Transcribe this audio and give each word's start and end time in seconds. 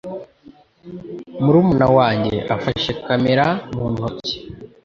Murumuna 1.43 1.87
wanjye 1.97 2.35
afashe 2.55 2.91
kamera 3.05 3.45
mu 3.73 3.85
ntoki. 3.93 4.35